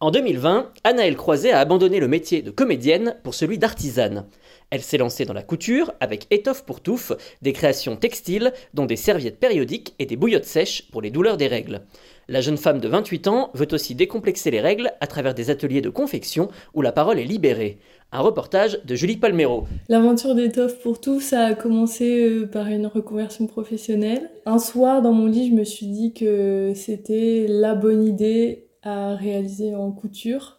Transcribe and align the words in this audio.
En 0.00 0.12
2020, 0.12 0.70
Anaëlle 0.84 1.16
Croiset 1.16 1.50
a 1.50 1.58
abandonné 1.58 1.98
le 1.98 2.06
métier 2.06 2.40
de 2.40 2.52
comédienne 2.52 3.16
pour 3.24 3.34
celui 3.34 3.58
d'artisane. 3.58 4.26
Elle 4.70 4.82
s'est 4.82 4.96
lancée 4.96 5.24
dans 5.24 5.32
la 5.32 5.42
couture 5.42 5.92
avec 5.98 6.28
Étoffe 6.30 6.64
pour 6.64 6.80
Touffe, 6.80 7.10
des 7.42 7.52
créations 7.52 7.96
textiles 7.96 8.52
dont 8.74 8.86
des 8.86 8.94
serviettes 8.94 9.40
périodiques 9.40 9.94
et 9.98 10.06
des 10.06 10.14
bouillottes 10.14 10.44
sèches 10.44 10.88
pour 10.92 11.02
les 11.02 11.10
douleurs 11.10 11.36
des 11.36 11.48
règles. 11.48 11.80
La 12.28 12.40
jeune 12.40 12.58
femme 12.58 12.78
de 12.78 12.86
28 12.86 13.26
ans 13.26 13.50
veut 13.54 13.66
aussi 13.72 13.96
décomplexer 13.96 14.52
les 14.52 14.60
règles 14.60 14.92
à 15.00 15.08
travers 15.08 15.34
des 15.34 15.50
ateliers 15.50 15.80
de 15.80 15.90
confection 15.90 16.48
où 16.74 16.82
la 16.82 16.92
parole 16.92 17.18
est 17.18 17.24
libérée. 17.24 17.78
Un 18.12 18.20
reportage 18.20 18.78
de 18.84 18.94
Julie 18.94 19.16
Palmero. 19.16 19.66
L'aventure 19.88 20.36
d'étoffe 20.36 20.78
pour 20.80 21.00
tout, 21.00 21.20
ça 21.20 21.46
a 21.46 21.54
commencé 21.54 22.22
euh, 22.22 22.46
par 22.46 22.68
une 22.68 22.86
reconversion 22.86 23.48
professionnelle. 23.48 24.30
Un 24.46 24.60
soir, 24.60 25.02
dans 25.02 25.12
mon 25.12 25.26
lit, 25.26 25.50
je 25.50 25.54
me 25.54 25.64
suis 25.64 25.86
dit 25.86 26.12
que 26.12 26.72
c'était 26.76 27.46
la 27.48 27.74
bonne 27.74 28.04
idée 28.04 28.67
à 28.82 29.14
réaliser 29.14 29.74
en 29.74 29.90
couture. 29.92 30.58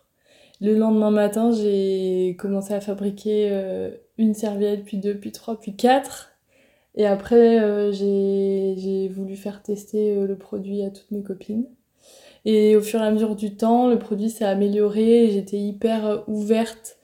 Le 0.61 0.75
lendemain 0.75 1.11
matin, 1.11 1.51
j'ai 1.53 2.35
commencé 2.37 2.73
à 2.73 2.81
fabriquer 2.81 3.47
euh, 3.49 3.91
une 4.17 4.33
serviette, 4.33 4.83
puis 4.83 4.97
deux, 4.97 5.15
puis 5.15 5.31
trois, 5.31 5.57
puis 5.57 5.75
quatre. 5.75 6.31
Et 6.95 7.05
après, 7.05 7.61
euh, 7.61 7.93
j'ai 7.93 9.07
voulu 9.07 9.37
faire 9.37 9.63
tester 9.63 10.17
euh, 10.17 10.27
le 10.27 10.37
produit 10.37 10.83
à 10.83 10.89
toutes 10.89 11.11
mes 11.11 11.23
copines. 11.23 11.65
Et 12.43 12.75
au 12.75 12.81
fur 12.81 12.99
et 13.01 13.05
à 13.05 13.11
mesure 13.11 13.35
du 13.35 13.55
temps, 13.55 13.87
le 13.87 13.97
produit 13.99 14.29
s'est 14.29 14.45
amélioré. 14.45 15.29
J'étais 15.31 15.57
hyper 15.57 16.23
ouverte 16.27 16.97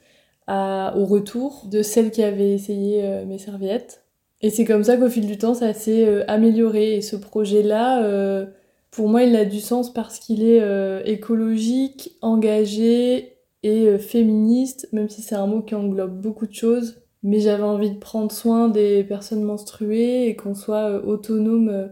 au 0.47 1.05
retour 1.05 1.67
de 1.69 1.81
celles 1.81 2.11
qui 2.11 2.23
avaient 2.23 2.53
essayé 2.53 3.03
mes 3.25 3.37
serviettes. 3.37 4.05
Et 4.41 4.49
c'est 4.49 4.63
comme 4.63 4.83
ça 4.83 4.95
qu'au 4.95 5.09
fil 5.09 5.27
du 5.27 5.37
temps, 5.37 5.53
ça 5.53 5.73
s'est 5.73 6.25
amélioré. 6.27 6.95
Et 6.95 7.01
ce 7.01 7.17
projet-là, 7.17 8.47
pour 8.95 9.09
moi, 9.09 9.23
il 9.23 9.35
a 9.35 9.43
du 9.43 9.59
sens 9.59 9.93
parce 9.93 10.19
qu'il 10.19 10.41
est 10.41 10.61
euh, 10.61 11.03
écologique, 11.03 12.15
engagé 12.21 13.39
et 13.61 13.87
euh, 13.87 13.97
féministe, 13.97 14.87
même 14.93 15.09
si 15.09 15.21
c'est 15.21 15.35
un 15.35 15.47
mot 15.47 15.61
qui 15.61 15.75
englobe 15.75 16.21
beaucoup 16.21 16.47
de 16.47 16.53
choses. 16.53 17.01
Mais 17.21 17.41
j'avais 17.41 17.63
envie 17.63 17.91
de 17.91 17.97
prendre 17.97 18.31
soin 18.31 18.69
des 18.69 19.03
personnes 19.03 19.43
menstruées 19.43 20.27
et 20.27 20.37
qu'on 20.37 20.55
soit 20.55 20.91
euh, 20.91 21.01
autonome 21.01 21.89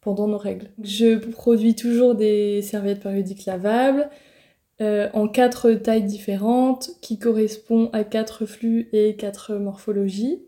pendant 0.00 0.26
nos 0.26 0.38
règles. 0.38 0.70
Je 0.82 1.16
produis 1.18 1.74
toujours 1.74 2.14
des 2.14 2.62
serviettes 2.62 3.00
périodiques 3.00 3.44
lavables 3.44 4.08
en 4.80 5.26
quatre 5.26 5.72
tailles 5.72 6.04
différentes 6.04 6.90
qui 7.00 7.18
correspondent 7.18 7.90
à 7.92 8.04
quatre 8.04 8.46
flux 8.46 8.88
et 8.92 9.16
quatre 9.16 9.56
morphologies. 9.56 10.44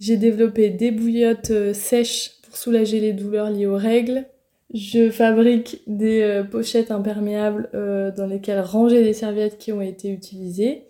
J'ai 0.00 0.16
développé 0.16 0.68
des 0.68 0.90
bouillottes 0.90 1.72
sèches 1.72 2.40
pour 2.42 2.56
soulager 2.56 2.98
les 2.98 3.12
douleurs 3.12 3.50
liées 3.50 3.66
aux 3.66 3.76
règles, 3.76 4.26
je 4.74 5.10
fabrique 5.10 5.82
des 5.86 6.22
euh, 6.22 6.44
pochettes 6.44 6.90
imperméables 6.90 7.70
euh, 7.74 8.10
dans 8.10 8.26
lesquelles 8.26 8.60
ranger 8.60 9.02
des 9.02 9.12
serviettes 9.12 9.58
qui 9.58 9.72
ont 9.72 9.80
été 9.80 10.10
utilisées. 10.10 10.88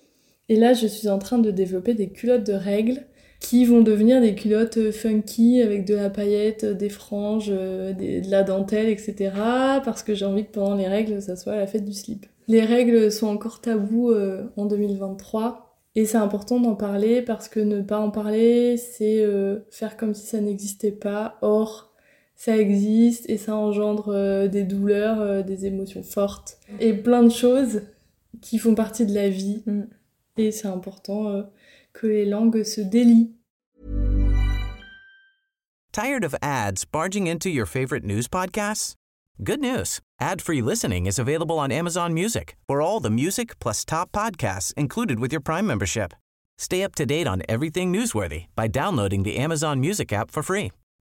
Et 0.49 0.57
là, 0.57 0.73
je 0.73 0.87
suis 0.87 1.09
en 1.09 1.19
train 1.19 1.39
de 1.39 1.51
développer 1.51 1.95
des 1.95 2.09
culottes 2.09 2.47
de 2.47 2.55
règles 2.55 3.03
qui 3.39 3.67
vont 3.67 3.83
devenir 3.83 4.23
des 4.23 4.35
culottes 4.35 4.78
euh, 4.78 4.93
funky 4.93 5.61
avec 5.61 5.84
de 5.84 5.95
la 5.95 6.09
paillette, 6.09 6.65
des 6.65 6.89
franges, 6.89 7.49
de 7.49 8.31
la 8.31 8.43
dentelle, 8.45 8.89
etc. 8.89 9.33
Parce 9.84 10.03
que 10.03 10.15
j'ai 10.15 10.25
envie 10.25 10.47
que 10.47 10.53
pendant 10.53 10.75
les 10.75 10.89
règles, 10.89 11.21
ça 11.21 11.37
soit 11.37 11.56
la 11.56 11.67
fête 11.67 11.84
du 11.84 11.93
slip. 11.93 12.27
Les 12.49 12.62
règles 12.62 13.12
sont 13.12 13.27
encore 13.27 13.61
tabous 13.61 14.15
en 14.56 14.67
2023. 14.67 15.65
Et 15.97 16.05
c'est 16.05 16.19
important 16.19 16.61
d'en 16.61 16.77
parler 16.77 17.23
parce 17.23 17.49
que 17.49 17.59
ne 17.59 17.83
pas 17.83 17.99
en 17.99 18.11
parler, 18.11 18.77
c'est 18.77 19.27
faire 19.71 19.97
comme 19.97 20.15
si 20.15 20.27
ça 20.27 20.41
n'existait 20.41 20.93
pas. 20.93 21.39
Or, 21.43 21.96
ça 22.37 22.57
existe 22.57 23.29
et 23.29 23.39
ça 23.39 23.57
engendre 23.57 24.11
euh, 24.11 24.47
des 24.47 24.63
douleurs, 24.63 25.21
euh, 25.21 25.43
des 25.43 25.65
émotions 25.67 26.03
fortes 26.03 26.59
et 26.79 26.93
plein 26.93 27.23
de 27.23 27.31
choses 27.31 27.83
qui 28.43 28.59
font 28.59 28.75
partie 28.75 29.07
de 29.07 29.15
la 29.15 29.29
vie. 29.29 29.63
Mm. 29.67 29.85
Et 30.37 30.53
c'est 30.53 30.69
important 30.69 31.29
euh, 31.29 31.43
que 31.95 32.07
les 32.07 32.27
langues 32.27 32.63
se 32.63 32.83
délient. 32.83 33.33
Tired 35.93 36.25
of 36.25 36.35
ads 36.43 36.85
barging 36.85 37.27
into 37.27 37.49
your 37.49 37.67
favorite 37.67 38.05
news 38.05 38.29
podcasts? 38.29 38.95
Good 39.43 39.61
news. 39.61 40.01
Ad-free 40.21 40.61
listening 40.61 41.07
is 41.07 41.19
available 41.19 41.59
on 41.59 41.73
Amazon 41.73 42.13
Music 42.13 42.57
for 42.67 42.83
all 42.83 43.01
the 43.01 43.11
music 43.11 43.59
plus 43.61 43.85
top 43.85 44.13
podcasts 44.13 44.75
included 44.77 45.19
with 45.19 45.33
your 45.33 45.41
Prime 45.41 45.67
membership. 45.67 46.13
Stay 46.59 46.83
up 46.83 46.95
to 46.97 47.07
date 47.07 47.27
on 47.27 47.43
everything 47.49 47.93
newsworthy 47.93 48.47
by 48.55 48.69
downloading 48.69 49.23
the 49.23 49.39
Amazon 49.39 49.81
Music 49.81 50.13
app 50.13 50.31
for 50.31 50.43
free 50.43 50.71